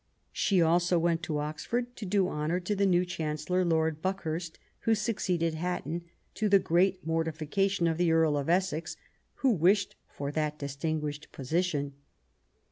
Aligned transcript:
She 0.31 0.63
also 0.63 0.97
went 0.97 1.21
to 1.21 1.37
Oxford 1.37 1.95
to 1.97 2.07
do 2.07 2.27
honour 2.27 2.59
to 2.61 2.75
the 2.75 2.87
new 2.87 3.05
Chancellor, 3.05 3.63
Lord 3.63 4.01
Buckhurst, 4.01 4.57
who 4.79 4.95
succeeded 4.95 5.53
Hatton, 5.53 6.05
to 6.33 6.49
the 6.49 6.57
great 6.57 7.05
mortification 7.05 7.85
of 7.85 7.99
the 7.99 8.11
Earl 8.11 8.35
of 8.35 8.49
Essex, 8.49 8.97
who 9.45 9.51
wished 9.51 9.95
for 10.07 10.31
that 10.31 10.57
distinguished 10.57 11.31
position. 11.31 11.93